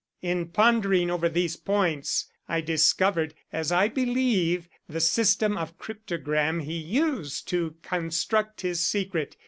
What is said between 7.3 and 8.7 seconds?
to construct